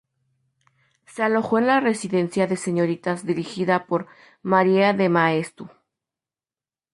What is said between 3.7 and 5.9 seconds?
por María de Maeztu.